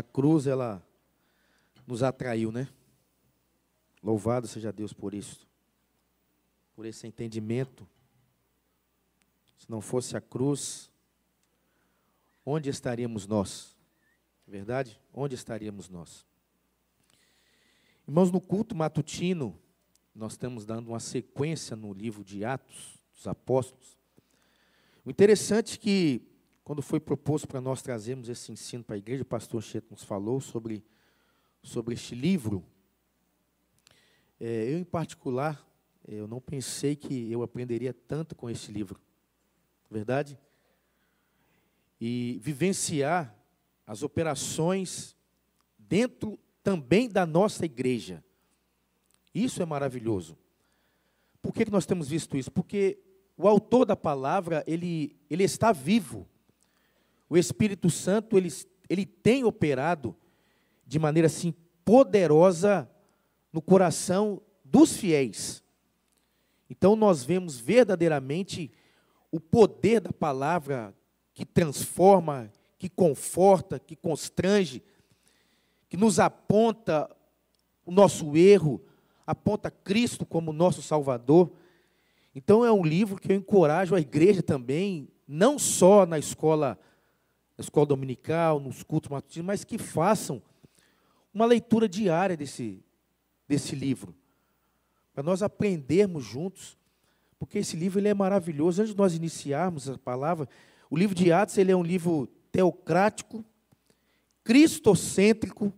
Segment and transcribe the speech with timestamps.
[0.00, 0.82] a cruz ela
[1.86, 2.68] nos atraiu, né?
[4.02, 5.46] Louvado seja Deus por isso,
[6.74, 7.86] por esse entendimento.
[9.58, 10.90] Se não fosse a cruz,
[12.44, 13.76] onde estaríamos nós?
[14.46, 14.98] Verdade?
[15.12, 16.26] Onde estaríamos nós?
[18.08, 19.60] Irmãos, no culto matutino,
[20.14, 23.98] nós estamos dando uma sequência no livro de Atos dos Apóstolos.
[25.04, 26.22] O interessante é que,
[26.70, 30.04] quando foi proposto para nós trazermos esse ensino para a igreja, o pastor Cheto nos
[30.04, 30.84] falou sobre,
[31.64, 32.64] sobre este livro.
[34.38, 35.68] É, eu, em particular,
[36.06, 39.00] eu não pensei que eu aprenderia tanto com este livro.
[39.90, 40.38] Verdade?
[42.00, 43.36] E vivenciar
[43.84, 45.16] as operações
[45.76, 48.22] dentro também da nossa igreja.
[49.34, 50.38] Isso é maravilhoso.
[51.42, 52.52] Por que, que nós temos visto isso?
[52.52, 53.02] Porque
[53.36, 56.28] o autor da palavra, ele, ele está vivo.
[57.30, 58.48] O Espírito Santo, ele,
[58.88, 60.16] ele tem operado
[60.84, 61.54] de maneira assim
[61.84, 62.90] poderosa
[63.52, 65.62] no coração dos fiéis.
[66.68, 68.72] Então nós vemos verdadeiramente
[69.30, 70.92] o poder da palavra
[71.32, 74.82] que transforma, que conforta, que constrange,
[75.88, 77.08] que nos aponta
[77.86, 78.84] o nosso erro,
[79.24, 81.52] aponta Cristo como nosso Salvador.
[82.34, 86.76] Então é um livro que eu encorajo a igreja também, não só na escola,
[87.60, 90.42] na escola dominical, nos cultos matutinos, mas que façam
[91.32, 92.82] uma leitura diária desse,
[93.46, 94.14] desse livro,
[95.12, 96.78] para nós aprendermos juntos,
[97.38, 98.80] porque esse livro ele é maravilhoso.
[98.80, 100.48] Antes de nós iniciarmos a palavra,
[100.88, 103.44] o livro de Atos ele é um livro teocrático,
[104.42, 105.70] cristocêntrico,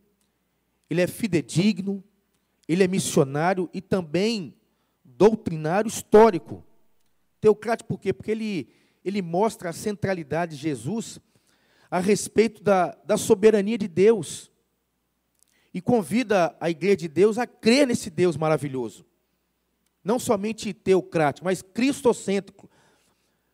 [0.89, 2.03] ele é fidedigno,
[2.69, 4.55] ele é missionário e também
[5.05, 6.65] doutrinário histórico.
[7.41, 8.13] Teocrático por quê?
[8.13, 8.69] Porque ele,
[9.05, 11.19] ele mostra a centralidade de Jesus
[11.93, 14.51] a respeito da, da soberania de Deus.
[15.75, 19.05] E convida a igreja de Deus a crer nesse Deus maravilhoso.
[20.03, 22.71] Não somente teocrático, mas cristocêntrico.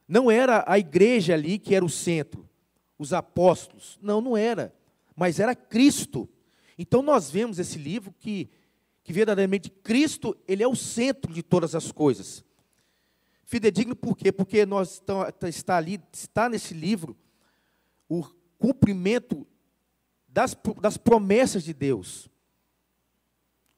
[0.07, 2.49] Não era a igreja ali que era o centro,
[2.97, 3.99] os apóstolos.
[4.01, 4.73] Não, não era.
[5.17, 6.29] Mas era Cristo.
[6.79, 8.49] Então nós vemos esse livro que
[9.03, 12.45] que verdadeiramente Cristo, ele é o centro de todas as coisas.
[13.47, 14.31] Fidedigno por quê?
[14.31, 15.03] Porque nós
[15.43, 17.17] está ali, está nesse livro
[18.09, 18.25] o
[18.59, 19.47] cumprimento
[20.27, 22.29] das, das promessas de Deus.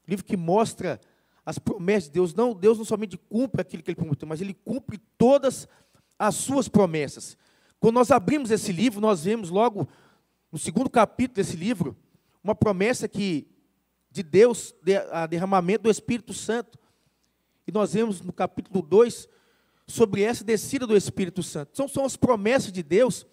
[0.07, 0.99] Livro que mostra
[1.45, 2.33] as promessas de Deus.
[2.33, 5.67] Não, Deus não somente cumpre aquilo que ele prometeu, mas ele cumpre todas
[6.17, 7.37] as suas promessas.
[7.79, 9.87] Quando nós abrimos esse livro, nós vemos logo
[10.51, 11.97] no segundo capítulo desse livro
[12.43, 13.47] uma promessa que
[14.11, 16.77] de Deus, de, a derramamento do Espírito Santo.
[17.65, 19.27] E nós vemos no capítulo 2
[19.87, 21.75] sobre essa descida do Espírito Santo.
[21.75, 23.25] São, são as promessas de Deus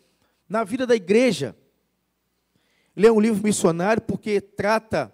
[0.48, 1.56] na vida da igreja.
[2.96, 5.12] Ele é um livro missionário porque trata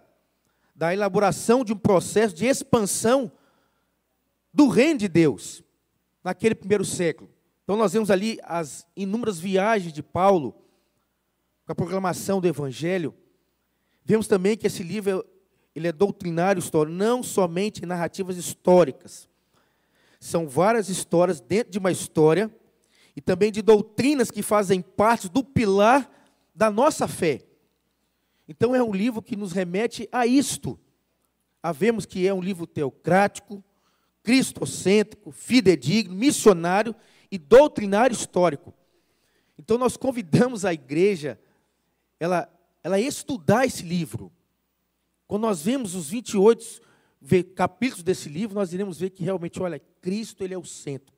[0.75, 3.31] da elaboração de um processo de expansão
[4.53, 5.63] do reino de Deus
[6.23, 7.31] naquele primeiro século.
[7.63, 10.53] Então nós vemos ali as inúmeras viagens de Paulo
[11.67, 13.15] com a proclamação do evangelho.
[14.05, 15.25] Vemos também que esse livro
[15.75, 19.29] ele é doutrinário histórico, não somente narrativas históricas.
[20.21, 22.51] São várias histórias dentro de uma história
[23.17, 26.11] e também de doutrinas que fazem parte do pilar
[26.55, 27.43] da nossa fé.
[28.49, 30.79] Então é um livro que nos remete a isto.
[31.63, 33.63] Havemos que é um livro teocrático,
[34.23, 36.95] cristocêntrico, fidedigno, missionário
[37.31, 38.75] e doutrinário histórico.
[39.59, 41.39] Então nós convidamos a igreja
[42.19, 42.51] ela
[42.85, 44.31] ela estudar esse livro.
[45.27, 46.83] Quando nós vemos os 28
[47.55, 51.14] capítulos desse livro, nós iremos ver que realmente, olha, Cristo ele é o centro.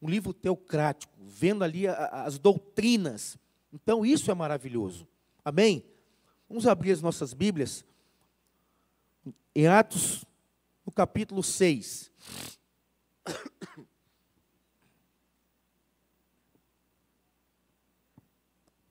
[0.00, 3.38] Um livro teocrático, vendo ali as doutrinas.
[3.72, 5.06] Então, isso é maravilhoso.
[5.44, 5.84] Amém?
[6.48, 7.84] Vamos abrir as nossas Bíblias
[9.54, 10.24] em Atos,
[10.84, 12.12] no capítulo 6.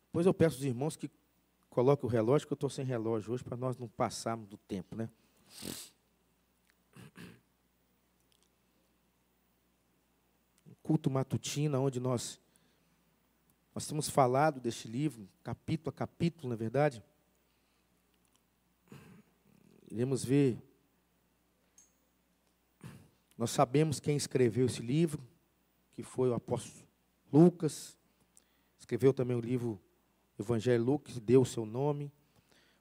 [0.08, 1.10] Depois eu peço aos irmãos que
[1.76, 4.96] Coloque o relógio, que eu estou sem relógio hoje, para nós não passarmos do tempo,
[4.96, 5.10] né?
[10.86, 12.40] Culto matutino, onde nós,
[13.74, 17.04] nós temos falado deste livro, capítulo a capítulo, na é verdade.
[19.90, 20.62] Iremos ver.
[23.36, 25.28] Nós sabemos quem escreveu esse livro,
[25.92, 26.88] que foi o apóstolo
[27.34, 27.98] Lucas.
[28.78, 29.82] Escreveu também o livro
[30.38, 32.12] Evangelho Lucas deu o seu nome.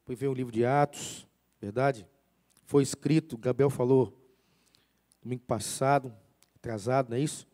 [0.00, 1.26] Depois veio o livro de Atos,
[1.58, 2.06] verdade?
[2.66, 4.12] Foi escrito, Gabriel falou
[5.22, 6.14] domingo passado,
[6.54, 7.46] atrasado, não é isso?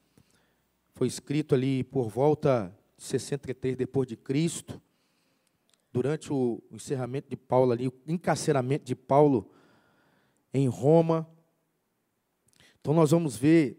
[1.00, 4.78] Foi escrito ali por volta de 63 depois de Cristo.
[5.90, 9.50] durante o encerramento de Paulo ali, o encarceramento de Paulo
[10.52, 11.26] em Roma.
[12.78, 13.78] Então nós vamos ver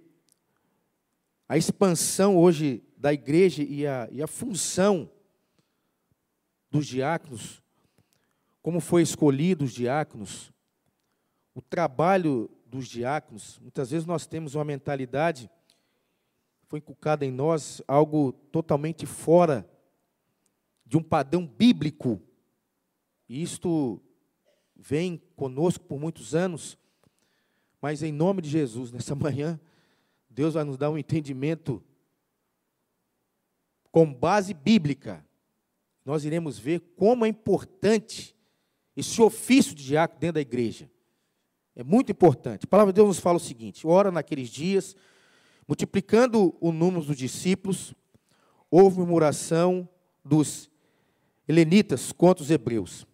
[1.48, 5.08] a expansão hoje da igreja e a, e a função
[6.72, 7.62] dos diáconos,
[8.64, 10.52] como foi escolhido os diáconos,
[11.54, 13.60] o trabalho dos diáconos.
[13.60, 15.52] Muitas vezes nós temos uma mentalidade,
[16.72, 19.70] foi inculcada em nós, algo totalmente fora
[20.86, 22.22] de um padrão bíblico.
[23.28, 24.02] E isto
[24.74, 26.78] vem conosco por muitos anos,
[27.82, 29.60] mas em nome de Jesus, nessa manhã,
[30.30, 31.84] Deus vai nos dar um entendimento
[33.92, 35.26] com base bíblica.
[36.06, 38.34] Nós iremos ver como é importante
[38.96, 40.90] esse ofício de diácono dentro da igreja.
[41.76, 42.64] É muito importante.
[42.64, 44.96] A palavra de Deus nos fala o seguinte: ora naqueles dias,
[45.68, 47.94] multiplicando o número dos discípulos,
[48.70, 49.88] houve murmuração
[50.24, 50.70] dos
[51.48, 53.06] helenitas contra os hebreus,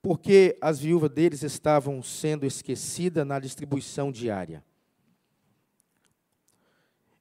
[0.00, 4.62] porque as viúvas deles estavam sendo esquecidas na distribuição diária.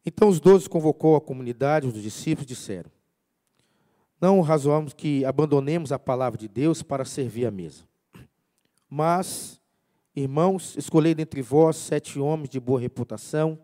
[0.05, 2.91] Então os doze convocou a comunidade, os discípulos disseram:
[4.19, 7.83] Não razoamos que abandonemos a palavra de Deus para servir a mesa.
[8.89, 9.59] Mas,
[10.15, 13.57] irmãos, escolhei dentre vós sete homens de boa reputação,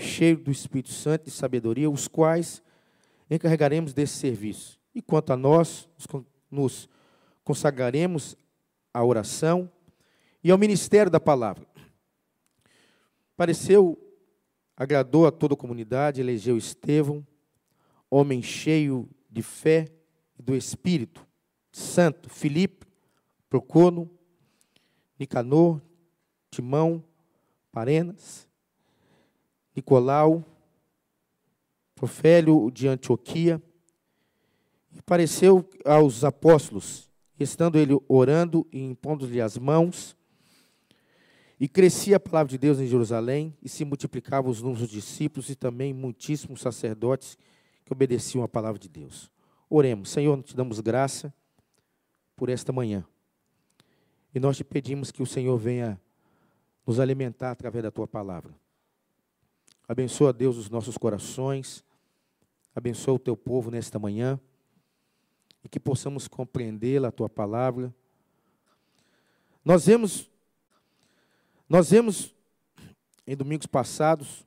[0.00, 2.62] cheios do Espírito Santo e sabedoria, os quais
[3.30, 4.78] encarregaremos desse serviço.
[4.94, 5.88] E quanto a nós,
[6.50, 6.88] nos
[7.44, 8.36] consagraremos
[8.92, 9.70] à oração
[10.42, 11.66] e ao ministério da palavra.
[13.36, 13.98] Pareceu
[14.80, 17.26] agradou a toda a comunidade, elegeu Estevão,
[18.10, 19.92] homem cheio de fé
[20.38, 21.26] e do Espírito
[21.70, 22.86] Santo, Filipe,
[23.50, 24.10] Procono,
[25.18, 25.82] Nicanor,
[26.50, 27.04] Timão,
[27.70, 28.48] Parenas,
[29.74, 30.44] Nicolau,
[31.94, 33.62] Profélio de Antioquia,
[34.92, 37.08] e pareceu aos apóstolos,
[37.38, 40.16] estando ele orando e impondo-lhe as mãos,
[41.58, 45.50] e crescia a palavra de Deus em Jerusalém, e se multiplicavam os números dos discípulos
[45.50, 47.36] e também muitíssimos sacerdotes
[47.84, 49.30] que obedeciam à palavra de Deus.
[49.68, 51.32] Oremos, Senhor, te damos graça
[52.34, 53.04] por esta manhã.
[54.34, 56.00] E nós te pedimos que o Senhor venha
[56.86, 58.54] nos alimentar através da tua palavra.
[59.90, 61.84] Abençoa, Deus, os nossos corações.
[62.72, 64.38] Abençoa o teu povo nesta manhã.
[65.64, 67.92] E que possamos compreendê-la, a tua palavra.
[69.64, 70.30] Nós vemos
[71.68, 72.32] nós vemos
[73.26, 74.46] em domingos passados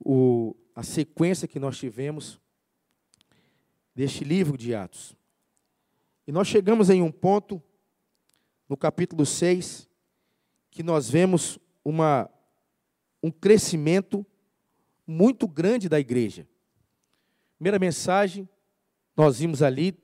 [0.00, 2.40] o, a sequência que nós tivemos
[3.94, 5.14] deste livro de Atos.
[6.26, 7.62] E nós chegamos em um ponto,
[8.68, 9.88] no capítulo 6,
[10.68, 12.28] que nós vemos uma,
[13.22, 14.24] um crescimento
[15.06, 16.46] muito grande da igreja.
[17.56, 18.48] Primeira mensagem,
[19.16, 19.98] nós vimos ali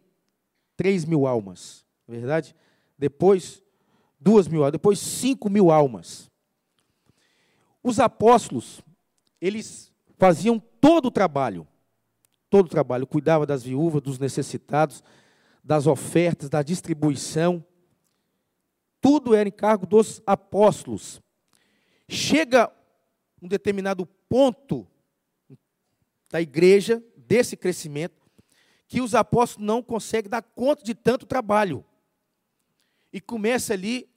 [0.77, 2.55] 3 mil almas, é verdade?
[2.99, 3.63] Depois,
[4.19, 6.31] duas mil almas, depois cinco mil almas.
[7.83, 8.81] Os apóstolos,
[9.41, 11.67] eles faziam todo o trabalho,
[12.49, 15.03] todo o trabalho, cuidavam das viúvas, dos necessitados,
[15.63, 17.65] das ofertas, da distribuição,
[19.01, 21.21] tudo era encargo dos apóstolos.
[22.09, 22.73] Chega
[23.45, 24.89] um determinado ponto
[26.31, 28.23] da igreja, desse crescimento,
[28.89, 31.85] que os apóstolos não conseguem dar conta de tanto trabalho.
[33.13, 34.09] E começa ali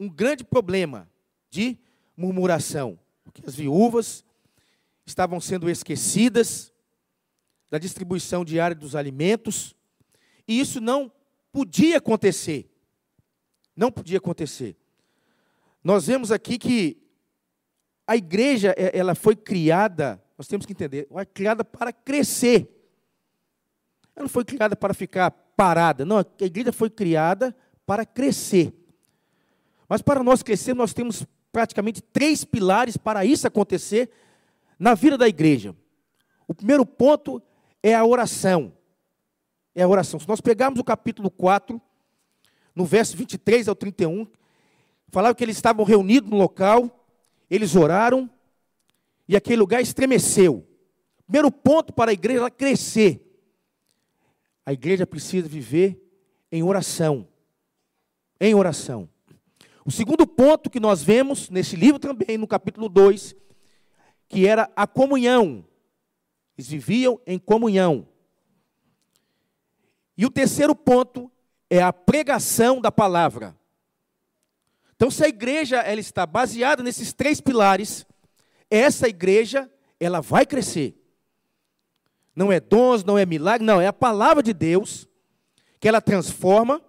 [0.00, 1.08] um grande problema
[1.48, 1.78] de
[2.16, 4.24] murmuração, porque as viúvas
[5.06, 6.72] estavam sendo esquecidas
[7.70, 9.76] da distribuição diária dos alimentos,
[10.46, 11.12] e isso não
[11.52, 12.68] podia acontecer.
[13.76, 14.76] Não podia acontecer.
[15.84, 17.07] Nós vemos aqui que
[18.08, 22.66] a igreja, é, ela foi criada, nós temos que entender, foi criada para crescer.
[24.16, 28.72] Ela não foi criada para ficar parada, não, a igreja foi criada para crescer.
[29.86, 34.10] Mas para nós crescer, nós temos praticamente três pilares para isso acontecer
[34.78, 35.76] na vida da igreja.
[36.46, 37.42] O primeiro ponto
[37.82, 38.72] é a oração.
[39.74, 40.18] É a oração.
[40.18, 41.80] Se nós pegarmos o capítulo 4,
[42.74, 44.26] no verso 23 ao 31,
[45.08, 46.97] falava que eles estavam reunidos no local,
[47.50, 48.30] eles oraram
[49.26, 50.66] e aquele lugar estremeceu.
[51.26, 53.24] Primeiro ponto para a igreja crescer.
[54.64, 56.00] A igreja precisa viver
[56.50, 57.28] em oração.
[58.40, 59.08] Em oração.
[59.84, 63.34] O segundo ponto que nós vemos nesse livro também, no capítulo 2,
[64.28, 65.64] que era a comunhão.
[66.56, 68.06] Eles viviam em comunhão.
[70.16, 71.30] E o terceiro ponto
[71.70, 73.57] é a pregação da palavra.
[74.98, 78.04] Então, se a igreja ela está baseada nesses três pilares,
[78.68, 81.00] essa igreja ela vai crescer.
[82.34, 85.06] Não é dons, não é milagre, não, é a palavra de Deus
[85.78, 86.82] que ela transforma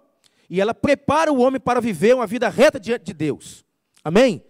[0.48, 3.64] e ela prepara o homem para viver uma vida reta diante de Deus.
[4.02, 4.44] Amém?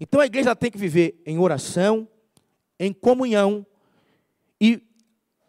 [0.00, 2.08] Então a igreja tem que viver em oração,
[2.80, 3.64] em comunhão
[4.60, 4.82] e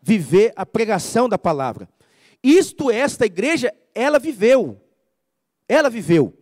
[0.04, 1.90] viver a pregação da palavra.
[2.44, 4.80] Isto esta igreja, ela viveu.
[5.68, 6.38] Ela viveu.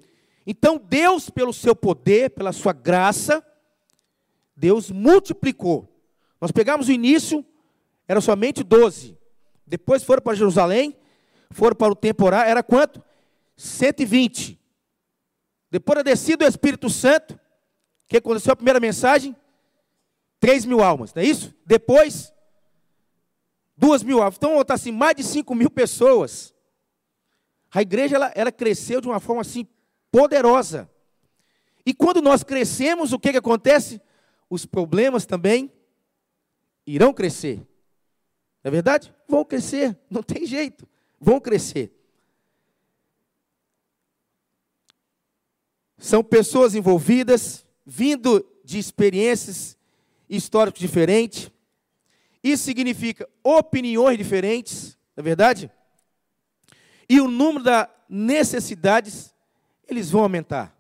[0.46, 3.46] Então Deus, pelo seu poder, pela sua graça,
[4.56, 5.90] Deus multiplicou.
[6.40, 7.46] Nós pegamos o início,
[8.08, 9.18] era somente 12.
[9.66, 10.96] Depois foram para Jerusalém,
[11.50, 13.02] foram para o temporário, era quanto?
[13.56, 14.60] 120.
[15.72, 17.40] Depois da descida do Espírito Santo,
[18.14, 19.36] que aconteceu a primeira mensagem?
[20.40, 21.56] 3 mil almas, não é isso?
[21.66, 22.32] Depois,
[23.76, 24.36] 2 mil almas.
[24.38, 26.54] Então, está assim, mais de 5 mil pessoas.
[27.72, 29.66] A igreja, ela, ela cresceu de uma forma assim,
[30.14, 30.88] poderosa.
[31.84, 34.00] E quando nós crescemos, o que, que acontece?
[34.48, 35.74] Os problemas também
[36.86, 37.58] irão crescer.
[38.64, 39.12] Não é verdade?
[39.28, 40.88] Vão crescer, não tem jeito.
[41.20, 41.92] Vão crescer.
[45.98, 49.76] São pessoas envolvidas, vindo de experiências
[50.30, 51.50] históricas diferentes.
[52.44, 55.72] Isso significa opiniões diferentes, não é verdade?
[57.10, 59.33] E o número das necessidades,
[59.88, 60.76] eles vão aumentar.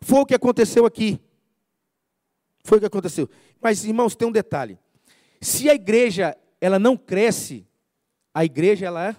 [0.00, 1.20] Foi o que aconteceu aqui.
[2.62, 3.28] Foi o que aconteceu.
[3.60, 4.78] Mas, irmãos, tem um detalhe.
[5.40, 7.66] Se a igreja ela não cresce,
[8.32, 9.16] a igreja ela,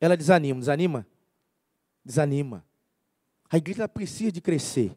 [0.00, 0.58] ela desanima.
[0.58, 1.06] Desanima?
[2.04, 2.64] Desanima.
[3.50, 4.96] A igreja precisa de crescer.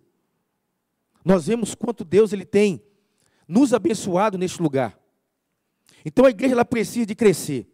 [1.24, 2.84] Nós vemos quanto Deus ele tem
[3.48, 4.98] nos abençoado neste lugar.
[6.06, 7.68] Então a igreja ela precisa de crescer.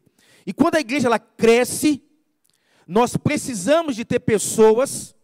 [0.45, 2.03] E quando a igreja ela cresce,
[2.87, 5.15] nós precisamos de ter pessoas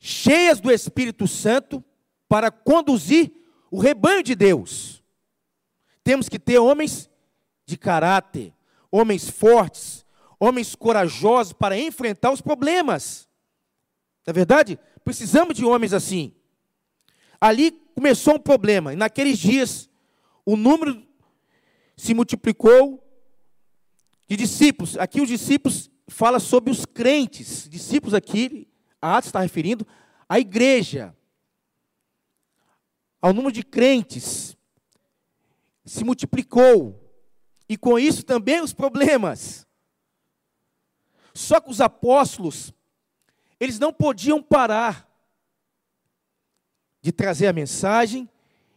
[0.00, 1.84] cheias do Espírito Santo
[2.26, 3.30] para conduzir
[3.70, 5.04] o rebanho de Deus.
[6.02, 7.08] Temos que ter homens
[7.66, 8.52] de caráter,
[8.90, 10.04] homens fortes,
[10.40, 13.28] homens corajosos para enfrentar os problemas.
[14.26, 14.78] Não é verdade?
[15.04, 16.34] Precisamos de homens assim.
[17.38, 19.88] Ali começou um problema, e naqueles dias
[20.44, 21.06] o número
[21.96, 23.06] se multiplicou
[24.26, 24.96] de discípulos.
[24.96, 27.68] Aqui os discípulos fala sobre os crentes.
[27.68, 28.66] Discípulos aqui,
[29.00, 29.86] Atos está referindo
[30.28, 31.14] à igreja.
[33.20, 34.56] Ao número de crentes
[35.84, 36.98] se multiplicou.
[37.68, 39.66] E com isso também os problemas.
[41.32, 42.72] Só que os apóstolos
[43.60, 45.06] eles não podiam parar
[47.02, 48.28] de trazer a mensagem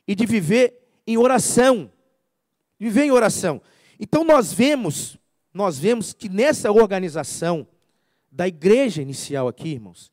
[0.05, 0.77] e de viver
[1.07, 1.91] em oração.
[2.77, 3.61] Viver em oração.
[3.97, 5.17] Então nós vemos,
[5.53, 7.65] nós vemos que nessa organização
[8.29, 10.12] da igreja inicial aqui, irmãos,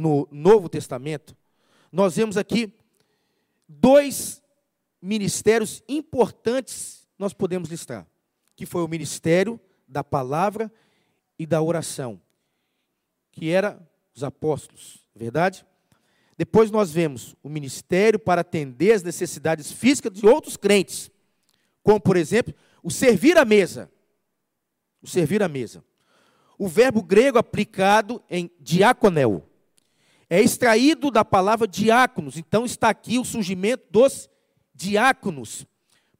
[0.00, 1.36] no Novo Testamento,
[1.92, 2.72] nós vemos aqui
[3.68, 4.42] dois
[5.00, 8.06] ministérios importantes nós podemos listar,
[8.56, 10.72] que foi o ministério da palavra
[11.38, 12.18] e da oração,
[13.30, 13.78] que era
[14.14, 15.66] os apóstolos, verdade?
[16.34, 21.10] Depois nós vemos o ministério para atender as necessidades físicas de outros crentes,
[21.82, 23.92] como por exemplo, o servir à mesa.
[25.02, 25.84] O servir à mesa.
[26.58, 29.49] O verbo grego aplicado em diaconel
[30.30, 34.30] é extraído da palavra diáconos, então está aqui o surgimento dos
[34.72, 35.66] diáconos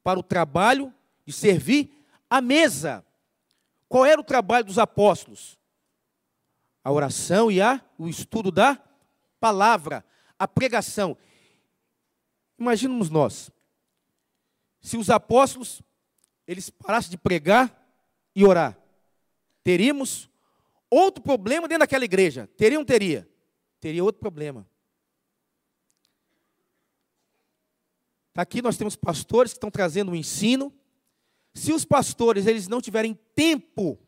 [0.03, 0.93] para o trabalho
[1.25, 3.03] de servir à mesa.
[3.87, 5.59] Qual era o trabalho dos apóstolos?
[6.83, 8.81] a oração e a, o estudo da
[9.39, 10.03] palavra,
[10.37, 11.17] a pregação.
[12.57, 13.51] Imaginemos nós,
[14.81, 15.81] se os apóstolos
[16.47, 17.75] eles parassem de pregar
[18.35, 18.77] e orar,
[19.63, 20.29] teríamos
[20.89, 22.49] outro problema dentro daquela igreja.
[22.57, 23.29] Teria ou não teria?
[23.81, 24.65] Teria outro problema.
[28.35, 30.71] Aqui nós temos pastores que estão trazendo o um ensino.
[31.53, 33.99] Se os pastores eles não tiverem tempo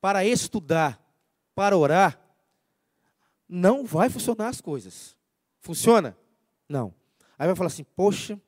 [0.00, 1.00] para estudar,
[1.54, 2.20] para orar,
[3.46, 5.14] não vai funcionar as coisas.
[5.60, 6.16] Funciona?
[6.66, 6.94] Não.
[7.38, 8.40] Aí vai falar assim: poxa,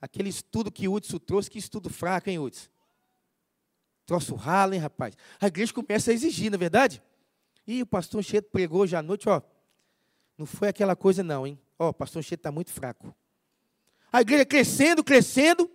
[0.00, 2.70] aquele estudo que Hudson trouxe, que estudo fraco, hein, Hudson?
[4.06, 5.14] Troço ralo, hein, rapaz?
[5.38, 7.02] A igreja começa a exigir, não é verdade?
[7.70, 9.40] E o pastor Cheto pregou hoje à noite, ó.
[10.36, 11.56] Não foi aquela coisa, não, hein?
[11.78, 13.14] Ó, o pastor Cheto está muito fraco.
[14.12, 15.70] A igreja crescendo, crescendo,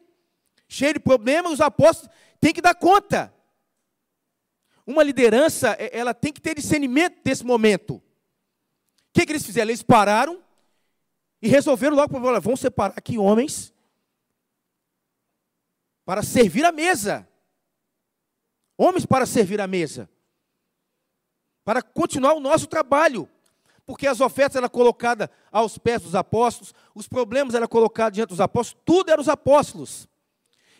[0.67, 3.33] cheio de problemas, os apóstolos têm que dar conta.
[4.85, 7.95] Uma liderança, é, ela tem que ter discernimento desse momento.
[7.95, 8.01] O
[9.13, 9.69] que, que eles fizeram?
[9.69, 10.43] Eles pararam
[11.41, 13.73] e resolveram logo, falar, vamos separar aqui homens
[16.03, 17.25] para servir a mesa.
[18.77, 20.09] Homens para servir a mesa.
[21.65, 23.27] Para continuar o nosso trabalho.
[23.85, 28.39] Porque as ofertas eram colocadas aos pés dos apóstolos, os problemas eram colocados diante dos
[28.39, 30.07] apóstolos, tudo eram os apóstolos.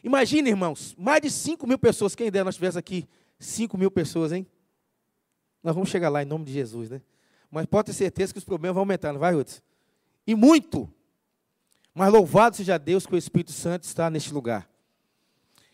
[0.03, 2.15] Imagina, irmãos, mais de 5 mil pessoas.
[2.15, 3.07] Quem dera nós tivéssemos aqui
[3.39, 4.47] 5 mil pessoas, hein?
[5.63, 7.01] Nós vamos chegar lá em nome de Jesus, né?
[7.49, 9.59] Mas pode ter certeza que os problemas vão aumentar, não vai, Ruth?
[10.27, 10.91] E muito.
[11.93, 14.69] Mas louvado seja Deus que o Espírito Santo está neste lugar.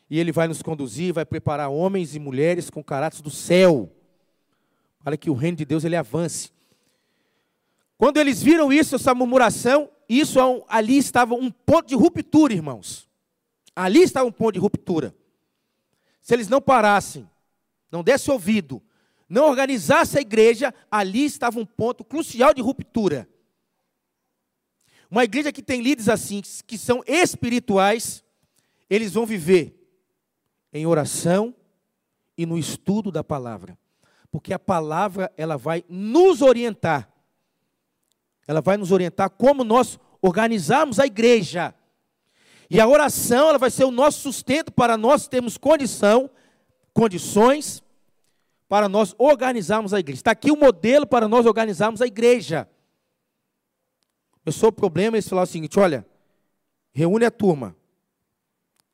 [0.09, 3.89] E ele vai nos conduzir, vai preparar homens e mulheres com caráter do céu,
[5.03, 6.51] para que o reino de Deus ele avance.
[7.97, 13.09] Quando eles viram isso, essa murmuração, isso é ali estava um ponto de ruptura, irmãos.
[13.75, 15.15] Ali estava um ponto de ruptura.
[16.21, 17.29] Se eles não parassem,
[17.91, 18.81] não dessem ouvido,
[19.29, 23.29] não organizassem a igreja, ali estava um ponto crucial de ruptura.
[25.09, 28.23] Uma igreja que tem líderes assim, que são espirituais,
[28.89, 29.77] eles vão viver
[30.73, 31.55] em oração
[32.37, 33.77] e no estudo da palavra.
[34.31, 37.11] Porque a palavra, ela vai nos orientar.
[38.47, 41.75] Ela vai nos orientar como nós organizarmos a igreja.
[42.69, 46.29] E a oração, ela vai ser o nosso sustento para nós termos condição,
[46.93, 47.83] condições
[48.69, 50.19] para nós organizarmos a igreja.
[50.19, 52.69] Está aqui o modelo para nós organizarmos a igreja.
[54.45, 56.07] Eu sou o problema, eles falaram o seguinte: olha,
[56.93, 57.75] reúne a turma.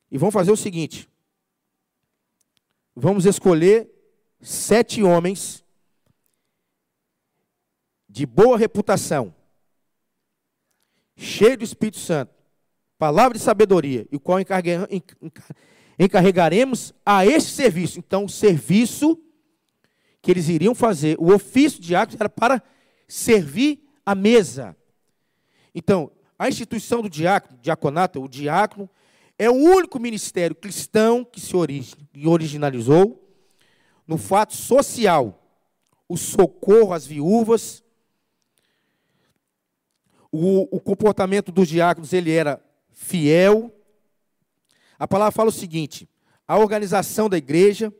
[0.09, 1.07] E vamos fazer o seguinte:
[2.95, 3.87] vamos escolher
[4.41, 5.63] sete homens
[8.07, 9.33] de boa reputação,
[11.15, 12.33] cheios do Espírito Santo,
[12.97, 14.39] palavra de sabedoria, e o qual
[15.99, 17.99] encarregaremos a este serviço.
[17.99, 19.21] Então, o serviço
[20.21, 22.63] que eles iriam fazer, o ofício de diácono era para
[23.07, 24.75] servir a mesa.
[25.75, 28.89] Então, a instituição do diácono, diaconato, o diácono,
[29.37, 31.53] é o único ministério cristão que se
[32.25, 33.26] originalizou
[34.07, 35.43] no fato social,
[36.07, 37.83] o socorro às viúvas,
[40.31, 43.73] o, o comportamento dos diáconos ele era fiel.
[44.97, 46.09] A palavra fala o seguinte:
[46.47, 47.93] a organização da igreja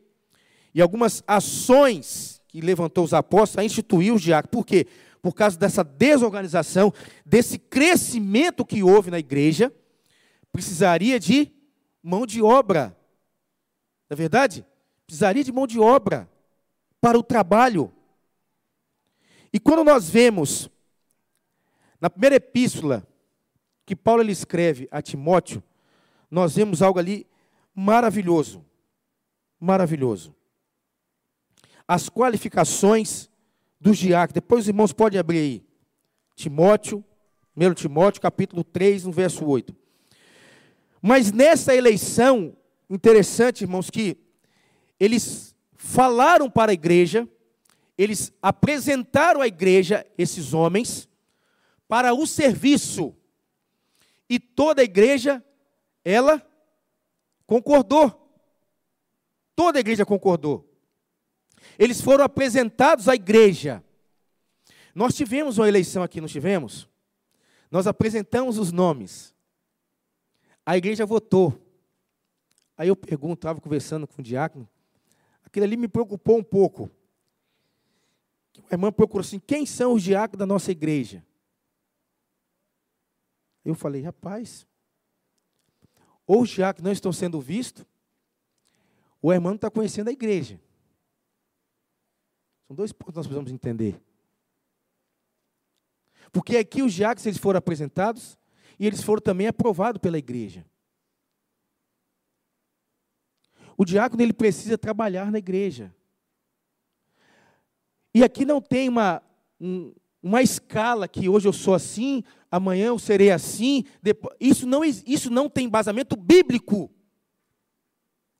[0.74, 4.52] e algumas ações que levantou os apóstolos a instituir os diáconos.
[4.52, 4.88] Por quê?
[5.22, 6.93] Por causa dessa desorganização,
[7.26, 9.74] desse crescimento que houve na igreja,
[10.52, 11.52] precisaria de
[12.02, 12.96] mão de obra.
[14.10, 14.65] Não é verdade?
[15.08, 16.30] Precisaria de mão de obra
[17.00, 17.91] para o trabalho.
[19.54, 20.70] E quando nós vemos
[22.00, 23.08] na primeira epístola
[23.86, 25.63] que Paulo ele escreve a Timóteo,
[26.30, 27.26] nós vemos algo ali
[27.74, 28.63] maravilhoso.
[29.58, 30.36] Maravilhoso.
[31.88, 33.30] As qualificações
[33.80, 34.34] dos diáconos.
[34.34, 35.65] Depois os irmãos podem abrir aí.
[36.36, 37.04] Timóteo,
[37.56, 39.74] 1 Timóteo, capítulo 3, no verso 8.
[41.02, 42.56] Mas nessa eleição,
[42.89, 44.17] interessante, irmãos, que
[45.00, 47.28] eles falaram para a igreja,
[47.98, 51.08] eles apresentaram à igreja esses homens
[51.88, 53.16] para o serviço.
[54.30, 55.44] E toda a igreja,
[56.04, 56.46] ela
[57.46, 58.28] concordou.
[59.56, 60.68] Toda a igreja concordou.
[61.80, 63.84] Eles foram apresentados à igreja.
[64.94, 66.88] Nós tivemos uma eleição aqui, não tivemos?
[67.70, 69.34] Nós apresentamos os nomes.
[70.66, 71.60] A igreja votou.
[72.78, 74.68] Aí eu pergunto, estava conversando com o diácono,
[75.58, 76.89] aquilo ali me preocupou um pouco.
[78.70, 81.26] A irmã procurou assim: quem são os diáconos da nossa igreja?
[83.65, 84.65] Eu falei, rapaz,
[86.26, 87.86] ou os diáconos não estão sendo vistos,
[89.22, 90.62] ou a irmã não está conhecendo a igreja.
[92.67, 94.02] São dois pontos que nós precisamos entender.
[96.32, 98.38] Porque aqui os diáconos eles foram apresentados,
[98.80, 100.65] e eles foram também aprovados pela igreja.
[103.78, 105.94] O diácono ele precisa trabalhar na igreja.
[108.12, 109.22] E aqui não tem uma,
[109.62, 113.84] um, uma escala que hoje eu sou assim, amanhã eu serei assim.
[114.02, 116.92] Depois, isso, não, isso não tem embasamento bíblico.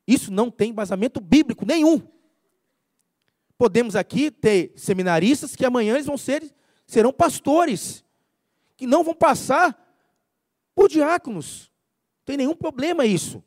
[0.08, 2.02] Isso não tem embasamento bíblico nenhum.
[3.56, 6.52] Podemos aqui ter seminaristas que amanhã eles vão ser,
[6.88, 8.04] serão pastores,
[8.76, 9.78] que não vão passar
[10.74, 11.72] por diáconos.
[12.20, 13.44] Não tem nenhum problema isso.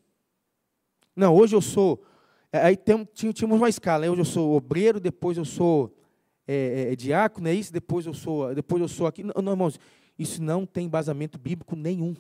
[1.21, 2.03] Não, hoje eu sou.
[2.51, 4.07] É, aí tem, tínhamos uma escala.
[4.07, 4.11] Né?
[4.11, 5.95] Hoje eu sou obreiro, depois eu sou
[6.49, 7.71] é, é, é, diácono, é isso?
[7.71, 9.23] Depois eu sou, depois eu sou aqui.
[9.23, 9.79] Não, não, irmãos,
[10.19, 12.17] isso não tem embasamento bíblico nenhum.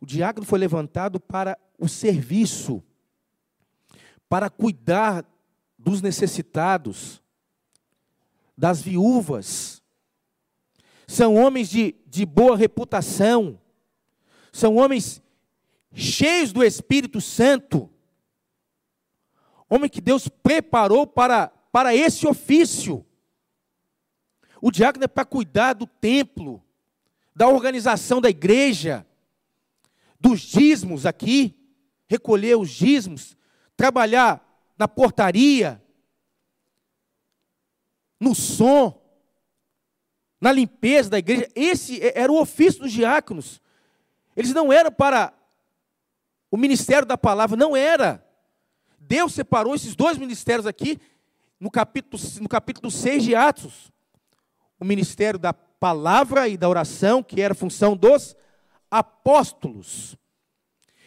[0.00, 2.80] O diácono foi levantado para o serviço,
[4.28, 5.24] para cuidar
[5.76, 7.20] dos necessitados,
[8.56, 9.82] das viúvas,
[11.04, 13.58] são homens de, de boa reputação,
[14.52, 15.20] são homens
[15.92, 17.90] cheios do Espírito Santo,
[19.68, 23.04] homem que Deus preparou para, para esse ofício.
[24.60, 26.62] O diácono é para cuidar do templo,
[27.34, 29.06] da organização da igreja,
[30.18, 31.54] dos dízimos aqui,
[32.08, 33.36] recolher os dízimos,
[33.76, 34.44] trabalhar
[34.76, 35.82] na portaria,
[38.18, 39.00] no som,
[40.40, 41.48] na limpeza da igreja.
[41.54, 43.60] Esse é, era o ofício dos diáconos.
[44.34, 45.32] Eles não eram para
[46.50, 48.24] o ministério da palavra, não era.
[48.98, 50.98] Deus separou esses dois ministérios aqui
[51.58, 53.92] no capítulo, no capítulo 6 de Atos.
[54.78, 58.36] O ministério da palavra e da oração, que era função dos
[58.90, 60.16] apóstolos.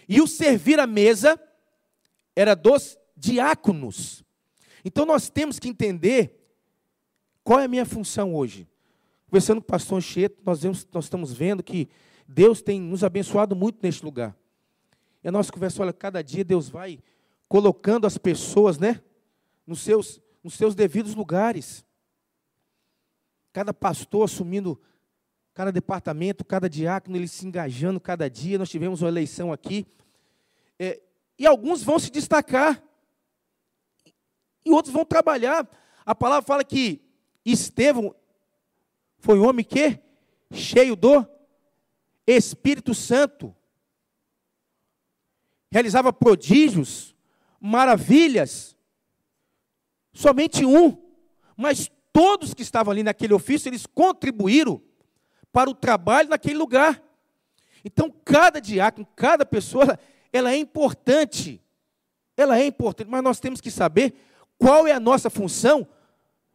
[0.07, 1.39] E o servir à mesa
[2.35, 4.23] era dos diáconos.
[4.83, 6.37] Então nós temos que entender
[7.43, 8.67] qual é a minha função hoje.
[9.27, 11.87] Conversando com o pastor Ancheto, nós, vemos, nós estamos vendo que
[12.27, 14.35] Deus tem nos abençoado muito neste lugar.
[15.23, 16.99] E a nossa conversa, olha, cada dia Deus vai
[17.47, 19.01] colocando as pessoas, né,
[19.67, 21.85] nos seus, nos seus devidos lugares.
[23.51, 24.81] Cada pastor assumindo
[25.53, 28.57] cada departamento, cada diácono, ele se engajando cada dia.
[28.57, 29.85] Nós tivemos uma eleição aqui.
[30.79, 31.01] É,
[31.37, 32.81] e alguns vão se destacar.
[34.65, 35.69] E outros vão trabalhar.
[36.05, 37.01] A palavra fala que
[37.45, 38.15] Estevão
[39.19, 39.99] foi um homem que
[40.51, 41.25] cheio do
[42.25, 43.55] Espírito Santo.
[45.71, 47.15] Realizava prodígios,
[47.59, 48.75] maravilhas.
[50.13, 50.97] Somente um,
[51.55, 54.81] mas todos que estavam ali naquele ofício, eles contribuíram
[55.51, 57.01] para o trabalho naquele lugar.
[57.83, 59.97] Então, cada diácono, cada pessoa,
[60.31, 61.61] ela é importante.
[62.35, 64.13] Ela é importante, mas nós temos que saber
[64.57, 65.87] qual é a nossa função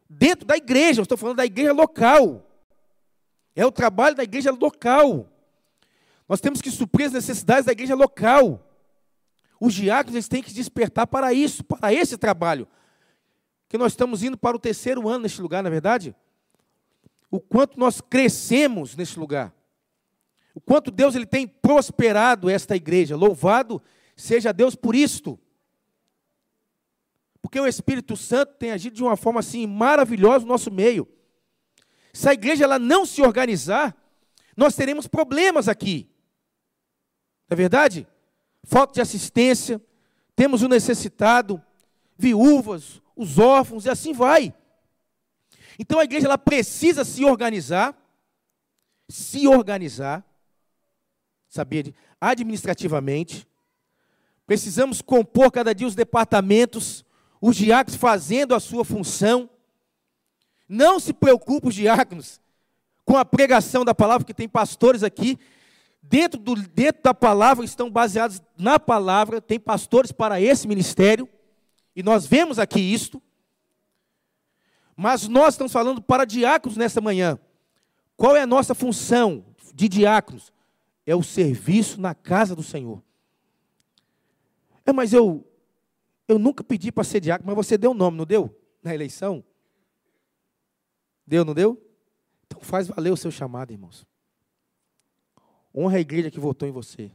[0.09, 0.99] dentro da igreja.
[0.99, 2.45] Eu estou falando da igreja local.
[3.55, 5.27] É o trabalho da igreja local.
[6.29, 8.66] Nós temos que suprir as necessidades da igreja local.
[9.59, 12.67] Os diáconos têm que despertar para isso, para esse trabalho.
[13.67, 16.15] Que nós estamos indo para o terceiro ano neste lugar, na é verdade?
[17.29, 19.53] O quanto nós crescemos neste lugar.
[20.53, 23.15] O quanto Deus ele tem prosperado esta igreja.
[23.15, 23.81] Louvado
[24.15, 25.39] seja Deus por isto.
[27.41, 31.07] Porque o Espírito Santo tem agido de uma forma assim maravilhosa no nosso meio.
[32.13, 33.95] Se a igreja ela não se organizar,
[34.55, 36.09] nós teremos problemas aqui.
[37.47, 38.07] Não é verdade?
[38.67, 39.81] Falta de assistência,
[40.35, 41.63] temos o necessitado,
[42.17, 44.53] viúvas, os órfãos e assim vai.
[45.79, 47.97] Então a igreja ela precisa se organizar,
[49.07, 50.21] se organizar,
[51.47, 51.95] sabia?
[52.19, 53.47] Administrativamente.
[54.45, 57.05] Precisamos compor cada dia os departamentos,
[57.39, 59.49] os diáconos fazendo a sua função.
[60.67, 62.41] Não se preocupe os diáconos
[63.05, 65.39] com a pregação da palavra, que tem pastores aqui,
[66.09, 71.27] dentro, do, dentro da palavra, estão baseados na palavra, tem pastores para esse ministério,
[71.95, 73.21] e nós vemos aqui isto.
[74.95, 77.39] Mas nós estamos falando para diáconos nessa manhã.
[78.15, 80.51] Qual é a nossa função de diáconos?
[81.05, 83.03] É o serviço na casa do Senhor.
[84.85, 85.45] É, mas eu
[86.27, 88.53] eu nunca pedi para ser diácono, mas você deu o nome, não deu?
[88.83, 89.43] Na eleição?
[91.25, 91.81] Deu, não deu?
[92.45, 94.06] Então faz valer o seu chamado, irmãos.
[95.79, 97.11] Honra a igreja que votou em você.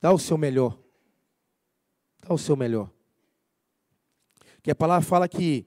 [0.00, 0.78] Dá o seu melhor.
[2.20, 2.90] Dá o seu melhor.
[4.62, 5.66] Que a palavra fala que.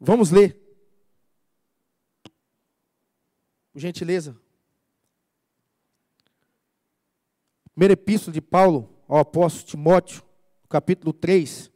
[0.00, 0.60] Vamos ler.
[3.72, 4.36] Por gentileza.
[7.72, 10.24] Primeira epístola de Paulo ao apóstolo Timóteo,
[10.68, 11.70] capítulo 3,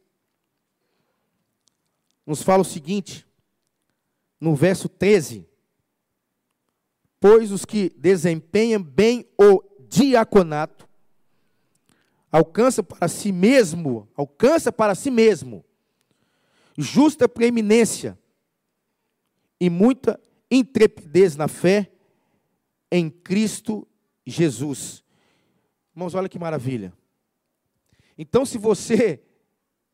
[2.25, 3.25] nos fala o seguinte,
[4.41, 5.48] no verso 13:
[7.19, 10.87] Pois os que desempenham bem o diaconato
[12.31, 15.65] alcança para si mesmo, alcança para si mesmo
[16.81, 18.17] justa preeminência
[19.59, 20.17] e muita
[20.49, 21.91] intrepidez na fé
[22.89, 23.85] em Cristo
[24.25, 25.03] Jesus.
[25.93, 26.93] Irmãos, olha que maravilha.
[28.17, 29.21] Então, se você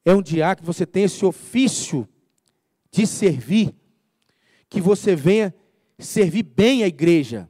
[0.03, 2.07] é um diácono, você tem esse ofício
[2.91, 3.73] de servir,
[4.69, 5.53] que você venha
[6.03, 7.49] servir bem a igreja.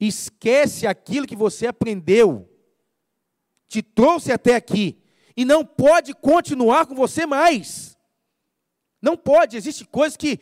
[0.00, 2.48] Esquece aquilo que você aprendeu,
[3.68, 4.98] te trouxe até aqui,
[5.36, 7.98] e não pode continuar com você mais.
[9.00, 10.40] Não pode, existe coisas que,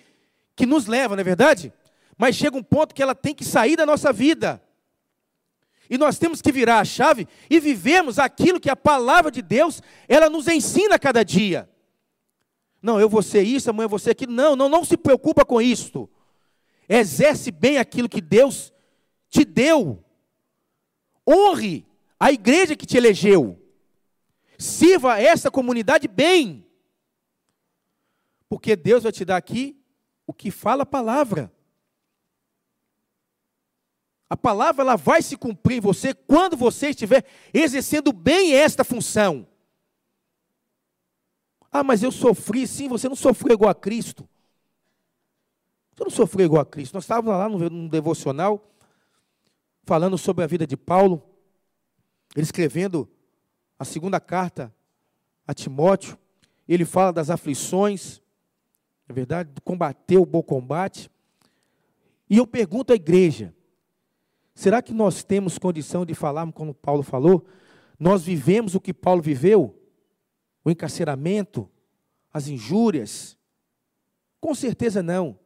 [0.54, 1.72] que nos levam, não é verdade?
[2.16, 4.62] Mas chega um ponto que ela tem que sair da nossa vida.
[5.90, 9.82] E nós temos que virar a chave e vivemos aquilo que a palavra de Deus,
[10.08, 11.68] ela nos ensina a cada dia.
[12.80, 14.32] Não, eu vou ser isso, amanhã eu vou ser aquilo.
[14.32, 16.08] Não, não, não se preocupa com isto.
[16.88, 18.72] Exerce bem aquilo que Deus
[19.28, 20.04] te deu.
[21.26, 21.86] Honre
[22.18, 23.58] a igreja que te elegeu.
[24.58, 26.66] Sirva essa comunidade bem.
[28.48, 29.76] Porque Deus vai te dar aqui
[30.26, 31.52] o que fala a palavra.
[34.28, 39.46] A palavra ela vai se cumprir em você quando você estiver exercendo bem esta função.
[41.70, 44.28] Ah, mas eu sofri, sim, você não sofreu igual a Cristo.
[46.02, 46.94] Você não sofreu igual a Cristo.
[46.94, 48.60] Nós estávamos lá num devocional,
[49.84, 51.22] falando sobre a vida de Paulo,
[52.34, 53.08] ele escrevendo
[53.78, 54.74] a segunda carta
[55.46, 56.18] a Timóteo,
[56.66, 58.20] ele fala das aflições,
[59.08, 61.08] é verdade, combater o bom combate.
[62.28, 63.54] E eu pergunto à igreja:
[64.54, 67.46] será que nós temos condição de falar como Paulo falou?
[67.96, 69.78] Nós vivemos o que Paulo viveu?
[70.64, 71.70] O encarceramento,
[72.32, 73.38] as injúrias?
[74.40, 75.38] Com certeza não.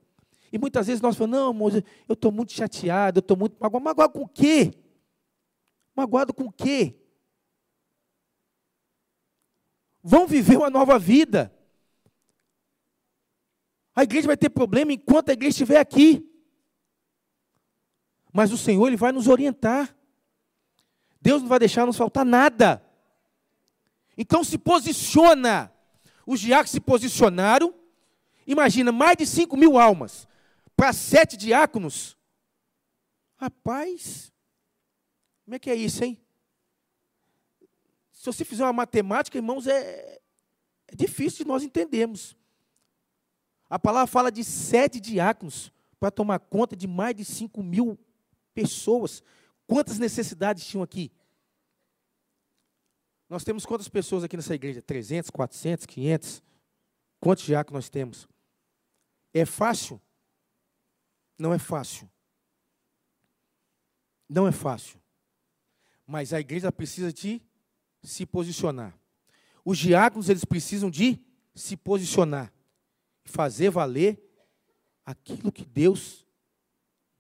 [0.52, 3.84] E muitas vezes nós falamos, não, moça, eu estou muito chateado, eu estou muito magoado.
[3.84, 4.74] Magoado com o quê?
[5.94, 6.94] Magoado com o quê?
[10.02, 11.52] Vão viver uma nova vida.
[13.94, 16.24] A igreja vai ter problema enquanto a igreja estiver aqui.
[18.32, 19.96] Mas o Senhor, Ele vai nos orientar.
[21.20, 22.84] Deus não vai deixar nos faltar nada.
[24.16, 25.72] Então se posiciona.
[26.24, 27.74] Os diáconos se posicionaram.
[28.46, 30.28] Imagina, mais de 5 mil almas
[30.76, 32.16] para sete diáconos.
[33.36, 34.32] Rapaz,
[35.44, 36.20] como é que é isso, hein?
[38.12, 40.20] Se você fizer uma matemática, irmãos, é,
[40.88, 42.36] é difícil de nós entendermos.
[43.68, 47.98] A palavra fala de sete diáconos para tomar conta de mais de cinco mil
[48.54, 49.22] pessoas.
[49.66, 51.12] Quantas necessidades tinham aqui?
[53.28, 54.80] Nós temos quantas pessoas aqui nessa igreja?
[54.80, 56.42] 300, 400, 500?
[57.18, 58.28] Quantos diáconos nós temos?
[59.34, 60.00] É fácil?
[61.38, 62.08] Não é fácil.
[64.28, 65.00] Não é fácil.
[66.06, 67.42] Mas a igreja precisa de
[68.02, 68.98] se posicionar.
[69.64, 71.20] Os diáconos, eles precisam de
[71.54, 72.52] se posicionar.
[73.24, 74.22] Fazer valer
[75.04, 76.24] aquilo que Deus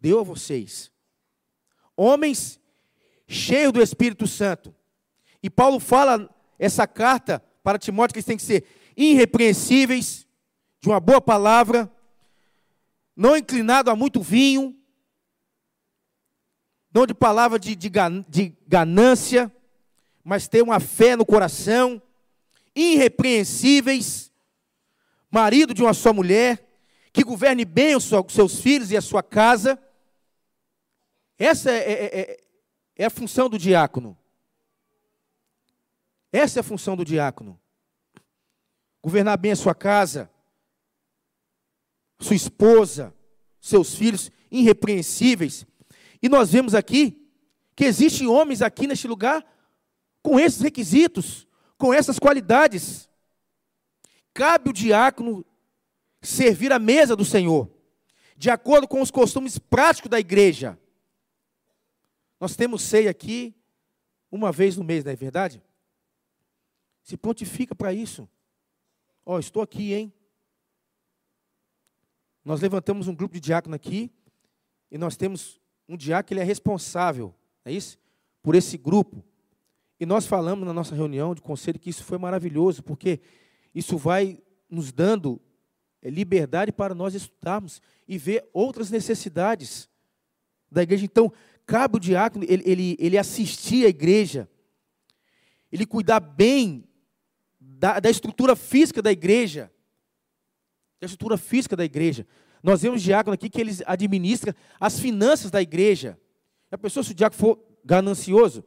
[0.00, 0.92] deu a vocês.
[1.96, 2.60] Homens
[3.26, 4.74] cheios do Espírito Santo.
[5.42, 8.64] E Paulo fala essa carta para Timóteo que eles têm que ser
[8.96, 10.26] irrepreensíveis,
[10.80, 11.90] de uma boa palavra,
[13.16, 14.76] não inclinado a muito vinho,
[16.92, 17.90] não de palavra de, de,
[18.28, 19.50] de ganância,
[20.22, 22.02] mas ter uma fé no coração,
[22.74, 24.30] irrepreensíveis,
[25.30, 26.62] marido de uma só mulher,
[27.12, 29.78] que governe bem os seus filhos e a sua casa.
[31.38, 32.40] Essa é, é, é,
[32.96, 34.16] é a função do diácono.
[36.30, 37.58] Essa é a função do diácono.
[39.02, 40.30] Governar bem a sua casa,
[42.18, 43.14] sua esposa,
[43.60, 45.66] seus filhos irrepreensíveis.
[46.22, 47.30] E nós vemos aqui
[47.74, 49.44] que existem homens aqui neste lugar
[50.22, 53.08] com esses requisitos, com essas qualidades.
[54.32, 55.44] Cabe o diácono
[56.22, 57.70] servir a mesa do Senhor,
[58.36, 60.78] de acordo com os costumes práticos da igreja.
[62.40, 63.54] Nós temos ceia aqui
[64.30, 65.62] uma vez no mês, não é verdade?
[67.02, 68.28] Se pontifica para isso.
[69.24, 70.12] Ó, oh, estou aqui, hein?
[72.46, 74.08] Nós levantamos um grupo de diácono aqui
[74.88, 77.98] e nós temos um diácono que ele é responsável, é isso?
[78.40, 79.24] Por esse grupo.
[79.98, 83.18] E nós falamos na nossa reunião de conselho que isso foi maravilhoso, porque
[83.74, 85.40] isso vai nos dando
[86.00, 89.88] é, liberdade para nós estudarmos e ver outras necessidades
[90.70, 91.04] da igreja.
[91.04, 91.32] Então,
[91.66, 94.48] cabe o diácono ele, ele, ele assistir a igreja,
[95.72, 96.84] ele cuidar bem
[97.58, 99.68] da, da estrutura física da igreja,
[101.00, 102.26] da estrutura física da igreja.
[102.62, 106.18] Nós vemos diácono aqui que eles administram as finanças da igreja.
[106.70, 108.64] A pessoa, se o diácono for ganancioso,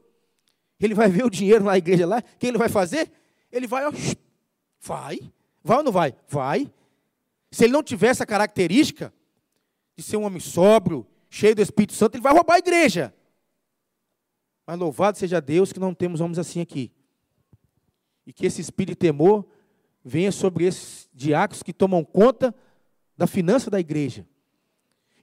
[0.80, 3.12] ele vai ver o dinheiro na igreja lá, o que ele vai fazer?
[3.52, 3.92] Ele vai, ó,
[4.82, 5.20] vai,
[5.63, 6.15] vai ou não vai?
[6.28, 6.72] Vai.
[7.52, 9.13] Se ele não tiver essa característica
[9.98, 13.13] de ser um homem sóbrio, cheio do Espírito Santo, ele vai roubar a igreja.
[14.65, 16.92] Mas louvado seja Deus que não temos homens assim aqui.
[18.26, 19.46] E que esse espírito de temor
[20.04, 22.55] venha sobre esses diáconos que tomam conta
[23.17, 24.25] da finança da igreja.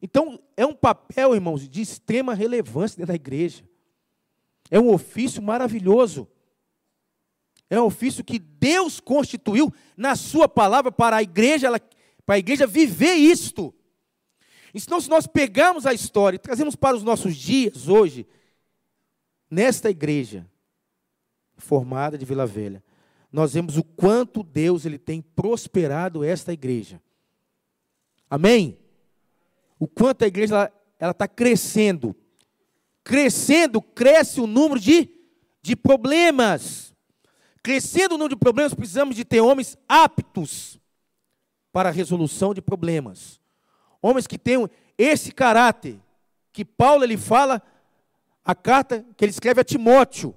[0.02, 3.64] Então, é um papel, irmãos, de extrema relevância dentro da igreja.
[4.70, 6.28] É um ofício maravilhoso.
[7.70, 11.70] É um ofício que Deus constituiu na sua palavra para a igreja,
[12.26, 13.74] para a igreja viver isto.
[14.74, 18.26] Então, se nós pegarmos a história e trazemos para os nossos dias hoje,
[19.50, 20.46] nesta igreja
[21.56, 22.85] formada de Vila Velha,
[23.37, 27.03] nós vemos o quanto Deus ele tem prosperado esta igreja.
[28.31, 28.79] Amém?
[29.79, 32.16] O quanto a igreja ela está crescendo.
[33.05, 35.11] Crescendo, cresce o número de,
[35.61, 36.94] de problemas.
[37.62, 40.81] Crescendo o número de problemas, precisamos de ter homens aptos
[41.70, 43.38] para a resolução de problemas.
[44.01, 46.01] Homens que tenham esse caráter
[46.55, 47.61] que Paulo ele fala
[48.42, 50.35] a carta que ele escreve a Timóteo,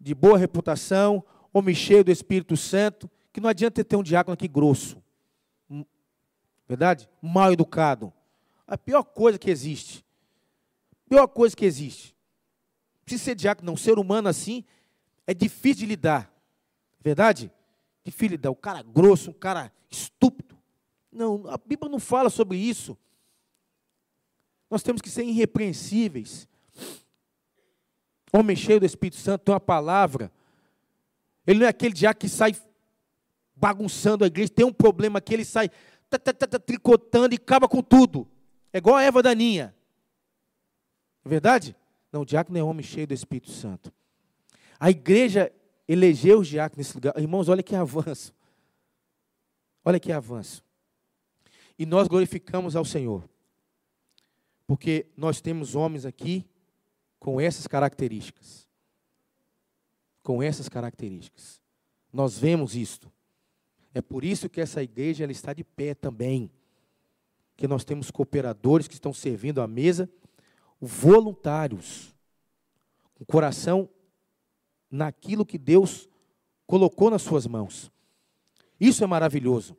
[0.00, 4.48] de boa reputação, homem cheio do Espírito Santo, que não adianta ter um diácono aqui
[4.48, 5.02] grosso,
[5.68, 5.84] hum,
[6.66, 7.08] verdade?
[7.20, 8.12] Mal educado.
[8.66, 10.04] A pior coisa que existe.
[11.08, 12.14] Pior coisa que existe.
[13.04, 13.76] Precisa ser diácono, não.
[13.76, 14.64] Ser humano assim
[15.26, 16.32] é difícil de lidar.
[17.00, 17.50] Verdade?
[18.04, 18.50] Difícil de lidar.
[18.50, 20.58] O cara grosso, um cara estúpido.
[21.10, 22.96] Não, a Bíblia não fala sobre isso.
[24.70, 26.46] Nós temos que ser irrepreensíveis.
[28.32, 30.30] Homem cheio do Espírito Santo tem uma palavra.
[31.46, 32.54] Ele não é aquele diácono que sai
[33.56, 35.70] bagunçando a igreja, tem um problema aqui, ele sai
[36.64, 38.28] tricotando e acaba com tudo.
[38.72, 39.74] É igual a Eva Daninha.
[41.24, 41.74] É verdade?
[42.12, 43.92] Não, o diácono é homem cheio do Espírito Santo.
[44.78, 45.52] A igreja
[45.86, 47.18] elegeu os diáconos nesse lugar.
[47.18, 48.32] Irmãos, olha que avanço.
[49.84, 50.62] Olha que avanço.
[51.78, 53.28] E nós glorificamos ao Senhor.
[54.66, 56.46] Porque nós temos homens aqui
[57.18, 58.66] com essas características.
[60.22, 61.60] Com essas características.
[62.12, 63.10] Nós vemos isto.
[63.94, 66.50] É por isso que essa igreja ela está de pé também.
[67.56, 70.08] Que nós temos cooperadores que estão servindo à mesa
[70.80, 72.14] voluntários,
[73.14, 73.88] com coração
[74.90, 76.08] naquilo que Deus
[76.66, 77.90] colocou nas suas mãos.
[78.78, 79.76] Isso é maravilhoso.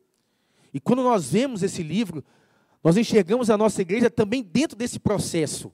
[0.73, 2.23] E quando nós vemos esse livro,
[2.84, 5.73] nós enxergamos a nossa igreja também dentro desse processo.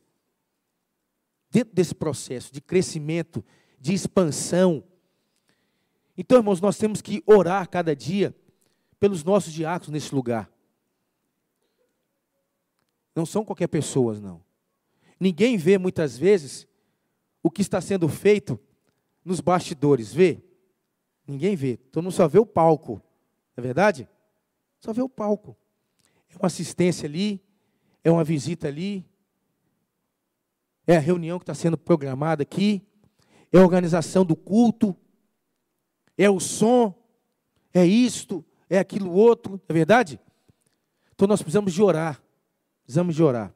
[1.55, 3.41] Dentro desse processo de crescimento,
[3.79, 4.83] de expansão.
[6.17, 8.35] Então, irmãos, nós temos que orar cada dia
[8.99, 10.51] pelos nossos diáconos nesse lugar.
[13.15, 14.43] Não são qualquer pessoas, não.
[15.17, 16.67] Ninguém vê muitas vezes
[17.41, 18.59] o que está sendo feito
[19.23, 20.43] nos bastidores, vê?
[21.25, 21.77] Ninguém vê.
[21.77, 23.01] Todo mundo só vê o palco.
[23.55, 24.09] Não é verdade?
[24.81, 25.55] Só vê o palco.
[26.27, 27.41] É uma assistência ali,
[28.03, 29.05] é uma visita ali,
[30.87, 32.81] é a reunião que está sendo programada aqui,
[33.51, 34.95] é a organização do culto,
[36.17, 36.93] é o som,
[37.73, 40.19] é isto, é aquilo outro, é verdade?
[41.13, 42.21] Então nós precisamos de orar,
[42.83, 43.55] precisamos de orar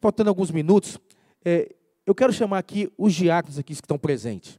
[0.00, 0.98] faltando alguns minutos,
[1.44, 1.74] é,
[2.06, 4.58] eu quero chamar aqui os diáconos aqui que estão presentes.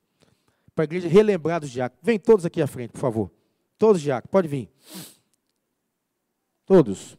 [0.75, 1.99] Para a igreja relembrar dos diáconos.
[2.03, 3.31] Vem todos aqui à frente, por favor.
[3.77, 4.69] Todos os diáconos, pode vir.
[6.65, 7.17] Todos.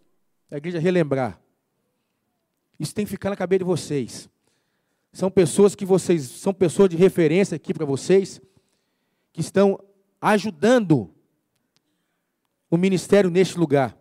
[0.50, 1.38] A igreja relembrar.
[2.78, 4.30] Isso tem que ficar na cabeça de vocês.
[5.12, 8.40] São pessoas que vocês, são pessoas de referência aqui para vocês,
[9.32, 9.78] que estão
[10.20, 11.14] ajudando
[12.70, 13.96] o ministério neste lugar.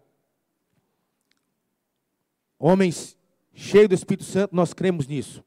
[2.57, 3.17] Homens
[3.53, 5.43] cheio do Espírito Santo, nós cremos nisso.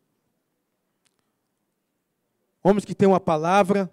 [2.62, 3.90] Homens que têm uma palavra,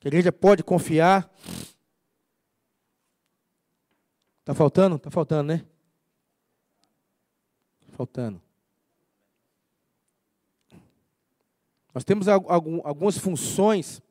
[0.00, 1.32] que a igreja pode confiar.
[4.40, 4.96] Está faltando?
[4.96, 5.64] Está faltando, né?
[7.92, 8.45] Faltando.
[11.96, 14.02] Nós temos algumas funções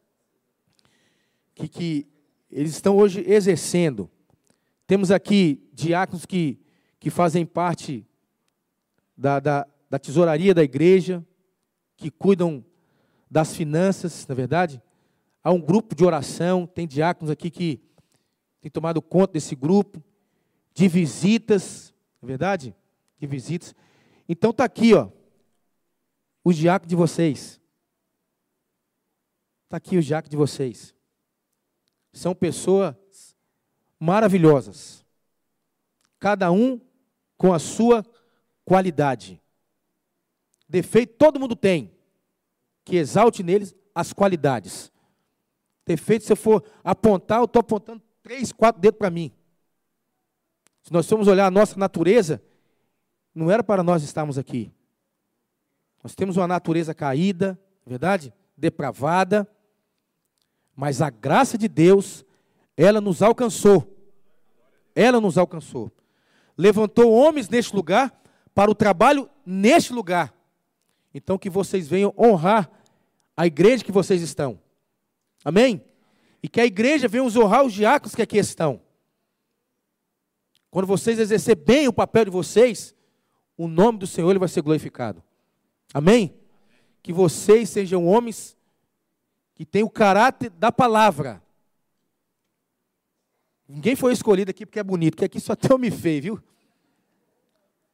[1.53, 2.07] que, que
[2.49, 4.09] eles estão hoje exercendo.
[4.87, 6.59] Temos aqui diáconos que,
[6.99, 8.03] que fazem parte
[9.15, 11.23] da, da, da tesouraria da igreja,
[11.95, 12.65] que cuidam
[13.29, 14.81] das finanças, na verdade?
[15.43, 17.79] Há um grupo de oração, tem diáconos aqui que
[18.61, 20.03] têm tomado conta desse grupo,
[20.73, 22.75] de visitas, na verdade?
[23.19, 23.75] De visitas.
[24.27, 25.07] Então está aqui, ó,
[26.43, 27.63] os diáconos de vocês.
[29.65, 30.95] Está aqui os diáconos de vocês.
[32.13, 32.95] São pessoas
[33.99, 35.06] maravilhosas.
[36.19, 36.80] Cada um
[37.38, 38.06] com a sua
[38.63, 39.41] qualidade.
[40.67, 41.91] Defeito todo mundo tem.
[42.84, 44.91] Que exalte neles as qualidades.
[45.86, 49.32] Defeito, se eu for apontar, eu estou apontando três, quatro dedos para mim.
[50.82, 52.41] Se nós formos olhar a nossa natureza,
[53.34, 54.71] não era para nós estarmos aqui.
[56.04, 58.34] Nós temos uma natureza caída, verdade?
[58.56, 59.49] Depravada.
[60.75, 62.25] Mas a graça de Deus,
[62.76, 63.95] ela nos alcançou.
[64.93, 65.91] Ela nos alcançou.
[66.57, 68.13] Levantou homens neste lugar
[68.53, 70.34] para o trabalho neste lugar.
[71.13, 72.69] Então, que vocês venham honrar
[73.38, 74.59] a igreja que vocês estão.
[75.43, 75.84] Amém?
[76.41, 78.82] E que a igreja venha honrar os diáconos que aqui estão.
[80.69, 82.93] Quando vocês exercer bem o papel de vocês,
[83.57, 85.23] o nome do Senhor ele vai ser glorificado.
[85.93, 86.36] Amém?
[87.01, 88.57] Que vocês sejam homens
[89.56, 91.41] que têm o caráter da palavra.
[93.68, 96.43] Ninguém foi escolhido aqui porque é bonito, porque aqui só tem homem feio, viu?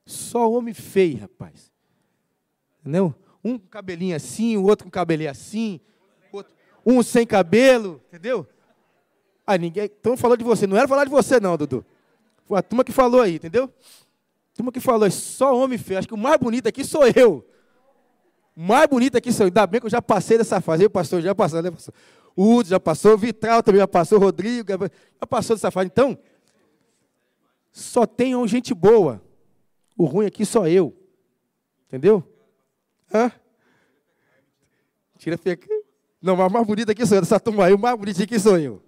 [0.06, 1.72] Só homem feio, rapaz.
[2.82, 3.16] Entendeu?
[3.44, 5.80] Um com cabelinho assim, o outro com cabelinho assim,
[6.32, 6.54] outro,
[6.86, 8.46] um sem cabelo, entendeu?
[9.46, 9.86] Aí ninguém.
[9.86, 10.68] Estão falando de você.
[10.68, 11.86] Não era falar de você, não, Dudu.
[12.46, 13.72] Foi a turma que falou aí, entendeu?
[14.54, 16.00] Turma que falou, só homem feio.
[16.00, 17.48] Acho que o mais bonito aqui sou eu.
[18.56, 19.46] Mais bonito aqui eu.
[19.46, 20.84] Ainda bem que eu já passei dessa fase.
[20.84, 21.94] Eu, pastor, já passou, né, pastor?
[22.36, 25.88] O Udo já passou, o Vitral também já passou, o Rodrigo já passou dessa fase.
[25.88, 26.18] Então,
[27.72, 29.22] só tenham gente boa.
[29.98, 30.96] O ruim aqui só eu.
[31.88, 32.24] Entendeu?
[33.14, 33.32] Hã?
[35.18, 35.68] Tira feca.
[36.22, 37.22] Não, mas mais bonito aqui sou eu.
[37.22, 38.82] Dessa turma aí, o mais bonito aqui sou eu.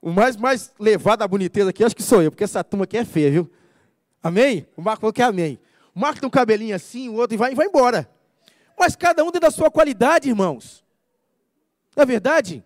[0.00, 2.96] O mais, mais levado à boniteza aqui, acho que sou eu, porque essa turma aqui
[2.96, 3.50] é feia, viu?
[4.22, 4.66] Amém?
[4.76, 5.58] O Marco falou que é amém.
[5.94, 8.08] O Marco tem um cabelinho assim, o outro e vai, e vai embora.
[8.78, 10.84] Mas cada um tem da sua qualidade, irmãos.
[11.96, 12.64] Não é verdade?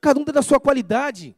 [0.00, 1.36] Cada um tem da sua qualidade.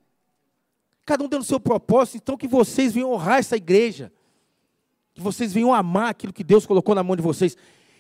[1.05, 2.17] Cada um tem o seu propósito.
[2.17, 4.13] Então que vocês venham honrar essa igreja.
[5.15, 7.57] Que vocês venham amar aquilo que Deus colocou na mão de vocês.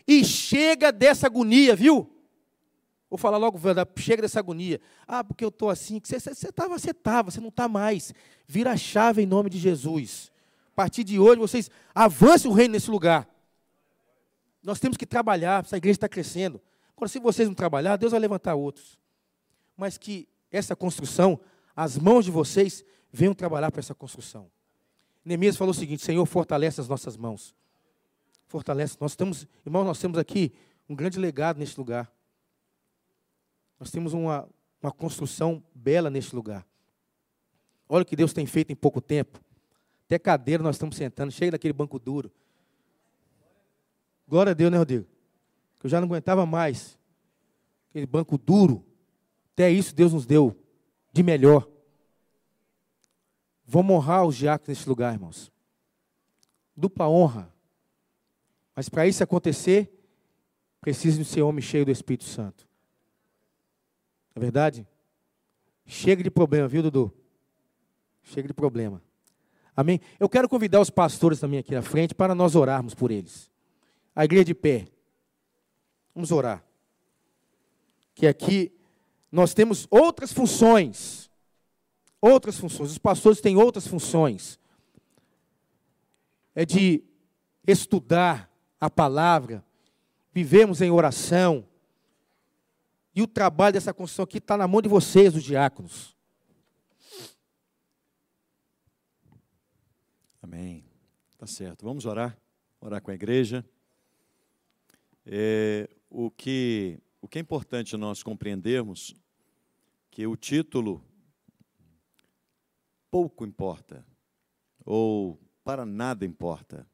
[0.07, 2.09] E chega dessa agonia, viu?
[3.09, 3.59] Vou falar logo,
[3.97, 4.81] chega dessa agonia.
[5.07, 6.01] Ah, porque eu estou assim.
[6.03, 8.13] Você estava, você estava, você não está mais.
[8.47, 10.31] Vira a chave em nome de Jesus.
[10.73, 13.27] A partir de hoje, vocês avancem o reino nesse lugar.
[14.67, 16.61] Nós temos que trabalhar, essa igreja está crescendo.
[16.97, 18.99] Agora, se vocês não trabalhar, Deus vai levantar outros.
[19.77, 21.39] Mas que essa construção,
[21.75, 24.51] as mãos de vocês, venham trabalhar para essa construção.
[25.25, 27.55] Neemias falou o seguinte: Senhor, fortalece as nossas mãos.
[28.49, 28.97] Fortalece.
[29.01, 30.53] Nós temos, irmãos, nós temos aqui
[30.89, 32.13] um grande legado neste lugar.
[33.79, 34.49] Nós temos uma,
[34.83, 36.67] uma construção bela neste lugar.
[37.89, 39.41] Olha o que Deus tem feito em pouco tempo.
[40.07, 42.33] Até cadeira nós estamos sentando, cheio daquele banco duro.
[44.29, 45.07] Glória a Deus, né, Rodrigo?
[45.79, 46.99] Que eu já não aguentava mais.
[47.91, 48.85] Aquele banco duro.
[49.53, 50.57] Até isso Deus nos deu
[51.13, 51.69] de melhor.
[53.65, 55.51] Vamos honrar os diáconos nesse lugar, irmãos.
[56.77, 57.53] Dupla honra.
[58.75, 59.91] Mas para isso acontecer,
[60.81, 62.69] precisa de ser homem cheio do Espírito Santo.
[64.35, 64.87] Não é verdade?
[65.87, 67.13] Chega de problema, viu, Dudu?
[68.23, 69.03] Chega de problema.
[69.75, 70.01] Amém?
[70.19, 73.51] Eu quero convidar os pastores também aqui na frente para nós orarmos por eles.
[74.17, 74.89] A igreja de pé.
[76.15, 76.65] Vamos orar.
[78.15, 78.73] Que aqui
[79.31, 81.31] nós temos outras funções.
[82.21, 82.91] Outras funções.
[82.91, 84.59] Os pastores têm outras funções.
[86.55, 87.05] É de
[87.67, 88.51] estudar
[88.81, 89.65] a palavra,
[90.33, 91.67] vivemos em oração.
[93.15, 96.17] E o trabalho dessa construção aqui está na mão de vocês, os diáconos.
[100.43, 100.85] Amém.
[101.37, 101.85] Tá certo.
[101.85, 102.39] Vamos orar,
[102.81, 103.65] orar com a igreja.
[105.27, 109.13] É, o que o que é importante nós compreendermos
[110.13, 111.05] que o título
[113.11, 114.07] pouco importa
[114.85, 116.89] ou para nada importa.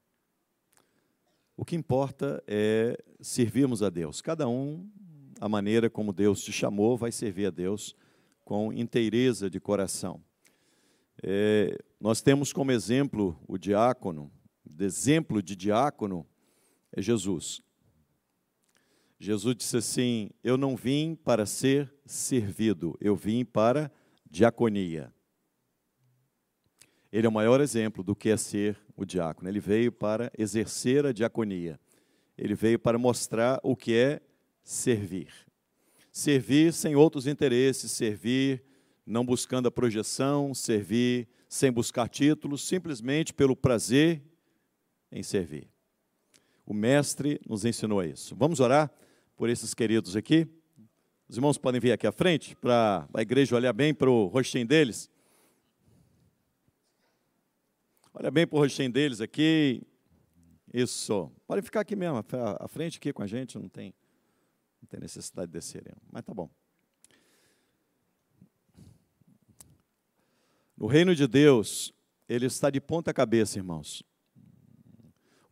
[1.54, 4.22] O que importa é servirmos a Deus.
[4.22, 4.90] Cada um,
[5.38, 7.94] a maneira como Deus te chamou, vai servir a Deus
[8.42, 10.24] com inteireza de coração.
[11.22, 14.32] É, nós temos como exemplo o diácono,
[14.80, 16.26] exemplo de diácono
[16.90, 17.60] é Jesus.
[19.22, 23.88] Jesus disse assim: Eu não vim para ser servido, eu vim para
[24.28, 25.14] diaconia.
[27.12, 29.48] Ele é o maior exemplo do que é ser o diácono.
[29.48, 31.78] Ele veio para exercer a diaconia.
[32.36, 34.20] Ele veio para mostrar o que é
[34.64, 35.28] servir.
[36.10, 38.64] Servir sem outros interesses, servir
[39.06, 44.20] não buscando a projeção, servir sem buscar títulos, simplesmente pelo prazer
[45.12, 45.68] em servir.
[46.66, 48.34] O Mestre nos ensinou isso.
[48.34, 48.90] Vamos orar
[49.42, 50.46] por esses queridos aqui?
[51.28, 54.64] Os irmãos podem vir aqui à frente para a igreja olhar bem para o rostinho
[54.64, 55.10] deles.
[58.14, 59.82] Olha bem para o rostinho deles aqui.
[60.72, 61.28] Isso.
[61.44, 62.24] Pode ficar aqui mesmo,
[62.60, 63.92] à frente aqui com a gente, não tem,
[64.80, 65.92] não tem necessidade de descer.
[66.12, 66.48] Mas tá bom.
[70.78, 71.92] O reino de Deus,
[72.28, 74.04] ele está de ponta cabeça, irmãos.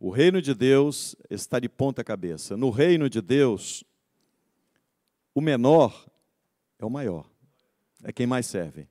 [0.03, 2.57] O reino de Deus está de ponta cabeça.
[2.57, 3.83] No reino de Deus,
[5.31, 6.09] o menor
[6.79, 7.29] é o maior,
[8.03, 8.87] é quem mais serve.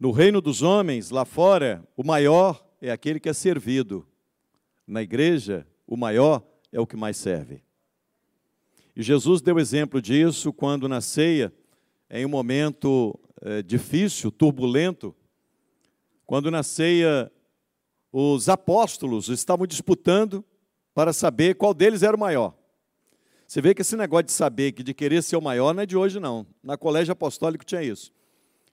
[0.00, 4.08] No reino dos homens, lá fora, o maior é aquele que é servido.
[4.86, 7.62] Na igreja, o maior é o que mais serve.
[8.96, 11.52] E Jesus deu exemplo disso quando na ceia,
[12.08, 15.14] em um momento é, difícil, turbulento,
[16.24, 17.30] quando na ceia
[18.18, 20.42] os apóstolos estavam disputando
[20.94, 22.54] para saber qual deles era o maior.
[23.46, 25.98] Você vê que esse negócio de saber, de querer ser o maior, não é de
[25.98, 26.46] hoje, não.
[26.62, 28.10] Na colégio apostólico tinha isso.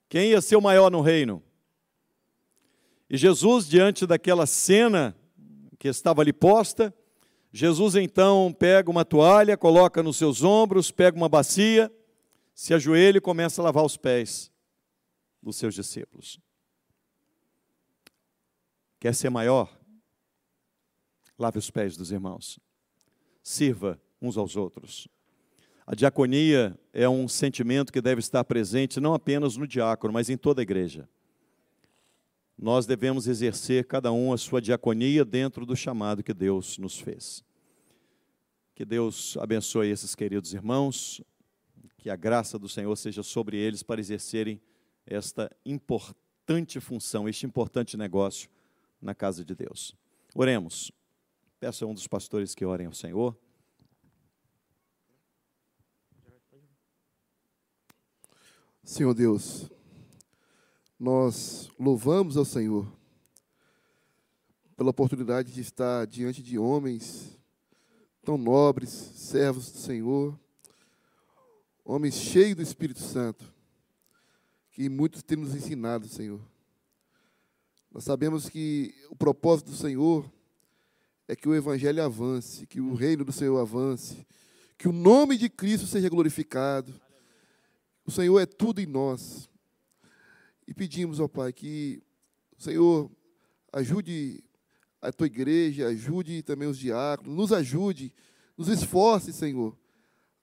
[0.07, 1.43] Quem ia ser o maior no reino?
[3.09, 5.13] E Jesus, diante daquela cena
[5.77, 6.95] que estava ali posta,
[7.51, 11.91] Jesus então pega uma toalha, coloca nos seus ombros, pega uma bacia,
[12.55, 14.49] se ajoelha e começa a lavar os pés
[15.41, 16.39] dos seus discípulos.
[19.03, 19.69] Quer ser maior?
[21.37, 22.57] Lave os pés dos irmãos.
[23.43, 25.09] Sirva uns aos outros.
[25.85, 30.37] A diaconia é um sentimento que deve estar presente não apenas no diácono, mas em
[30.37, 31.09] toda a igreja.
[32.57, 37.43] Nós devemos exercer cada um a sua diaconia dentro do chamado que Deus nos fez.
[38.73, 41.21] Que Deus abençoe esses queridos irmãos,
[41.97, 44.61] que a graça do Senhor seja sobre eles para exercerem
[45.05, 48.49] esta importante função, este importante negócio
[49.03, 49.95] na casa de Deus.
[50.33, 50.91] Oremos.
[51.59, 53.37] Peço a um dos pastores que orem ao Senhor.
[58.83, 59.69] Senhor Deus,
[60.99, 62.91] nós louvamos ao Senhor
[64.75, 67.39] pela oportunidade de estar diante de homens
[68.23, 70.37] tão nobres, servos do Senhor,
[71.83, 73.53] homens cheios do Espírito Santo,
[74.71, 76.41] que muitos têm nos ensinado, Senhor.
[77.93, 80.27] Nós sabemos que o propósito do Senhor
[81.27, 84.25] é que o Evangelho avance, que o reino do Senhor avance,
[84.79, 86.91] que o nome de Cristo seja glorificado.
[88.03, 89.47] O Senhor é tudo em nós.
[90.67, 92.01] E pedimos, ó Pai, que
[92.57, 93.11] o Senhor
[93.71, 94.43] ajude
[94.99, 98.11] a tua igreja, ajude também os diáconos, nos ajude,
[98.57, 99.77] nos esforce, Senhor,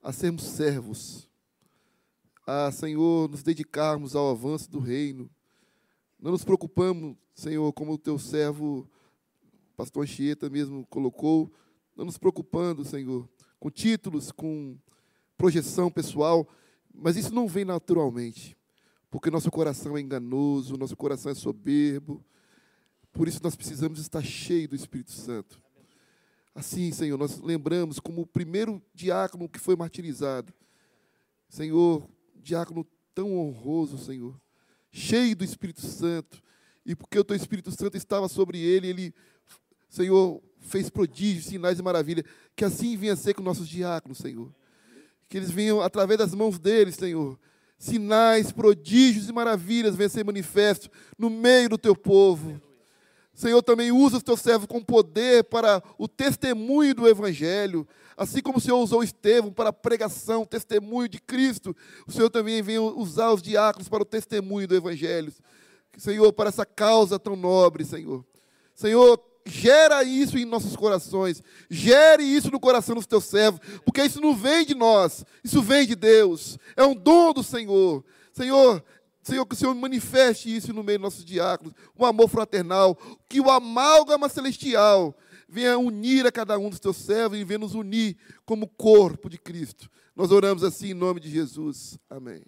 [0.01, 1.29] a sermos servos,
[2.47, 5.29] a, Senhor, nos dedicarmos ao avanço do reino.
[6.21, 8.87] Não nos preocupamos, Senhor, como o teu servo,
[9.75, 11.51] pastor Anchieta mesmo colocou,
[11.97, 13.27] não nos preocupando, Senhor,
[13.59, 14.77] com títulos, com
[15.35, 16.47] projeção pessoal,
[16.93, 18.55] mas isso não vem naturalmente,
[19.09, 22.23] porque nosso coração é enganoso, nosso coração é soberbo.
[23.11, 25.59] Por isso nós precisamos estar cheio do Espírito Santo.
[26.53, 30.53] Assim, Senhor, nós lembramos como o primeiro diácono que foi martirizado.
[31.49, 34.39] Senhor, diácono tão honroso, Senhor,
[34.91, 36.41] cheio do Espírito Santo.
[36.85, 39.13] E porque o teu Espírito Santo estava sobre ele, ele,
[39.89, 42.25] Senhor, fez prodígios, sinais e maravilhas.
[42.55, 44.51] Que assim venha ser com nossos diáconos, Senhor
[45.31, 47.39] que eles venham, através das mãos deles, Senhor,
[47.77, 52.61] sinais, prodígios e maravilhas venham ser manifestos no meio do teu povo.
[53.41, 57.87] Senhor, também usa os teus servos com poder para o testemunho do Evangelho.
[58.15, 61.75] Assim como o Senhor usou Estevão para a pregação, testemunho de Cristo,
[62.05, 65.33] o Senhor também vem usar os diáconos para o testemunho do Evangelho.
[65.97, 68.23] Senhor, para essa causa tão nobre, Senhor.
[68.75, 74.21] Senhor, gera isso em nossos corações, gere isso no coração dos teus servos, porque isso
[74.21, 78.05] não vem de nós, isso vem de Deus, é um dom do Senhor.
[78.31, 78.83] Senhor,
[79.23, 82.97] Senhor, que o Senhor manifeste isso no meio dos nossos diáconos, um amor fraternal,
[83.29, 85.15] que o amálgama celestial
[85.47, 89.37] venha unir a cada um dos teus servos e venha nos unir como corpo de
[89.37, 89.89] Cristo.
[90.15, 91.99] Nós oramos assim em nome de Jesus.
[92.09, 92.43] Amém.